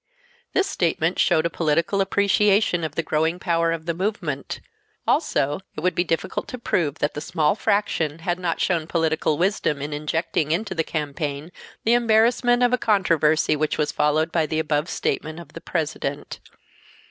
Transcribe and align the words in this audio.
This 0.53 0.67
statement 0.67 1.19
showed 1.19 1.45
a 1.45 1.49
political 1.51 2.01
appreciation 2.01 2.83
of 2.83 2.95
the 2.95 3.03
growing 3.03 3.37
power 3.37 3.71
of 3.71 3.85
the 3.85 3.93
movement. 3.93 4.59
Also 5.05 5.59
it 5.77 5.81
would 5.81 5.93
be 5.93 6.03
difficult 6.03 6.47
to 6.47 6.57
prove 6.57 6.97
that 6.97 7.13
the 7.13 7.21
"small 7.21 7.53
fraction" 7.53 8.17
had 8.17 8.39
not 8.39 8.59
shown 8.59 8.87
political 8.87 9.37
wisdom 9.37 9.79
in 9.79 9.93
injecting 9.93 10.51
into 10.51 10.73
the 10.73 10.83
campaign 10.83 11.51
the 11.83 11.93
embarrassment 11.93 12.63
of 12.63 12.73
a 12.73 12.79
controversy 12.79 13.55
which 13.55 13.77
was 13.77 13.91
followed 13.91 14.31
by 14.31 14.47
the 14.47 14.57
above 14.57 14.89
statement 14.89 15.39
of 15.39 15.53
*the 15.53 15.61
President. 15.61 16.39